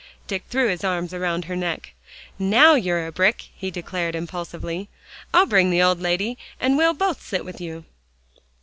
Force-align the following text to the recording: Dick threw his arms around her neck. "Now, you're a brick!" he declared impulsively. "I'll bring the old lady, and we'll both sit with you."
Dick 0.25 0.45
threw 0.49 0.67
his 0.67 0.83
arms 0.83 1.13
around 1.13 1.45
her 1.45 1.55
neck. 1.55 1.93
"Now, 2.39 2.73
you're 2.73 3.05
a 3.05 3.11
brick!" 3.11 3.49
he 3.55 3.69
declared 3.69 4.15
impulsively. 4.15 4.89
"I'll 5.31 5.45
bring 5.45 5.69
the 5.69 5.83
old 5.83 5.99
lady, 6.01 6.39
and 6.59 6.75
we'll 6.75 6.95
both 6.95 7.21
sit 7.21 7.45
with 7.45 7.61
you." 7.61 7.85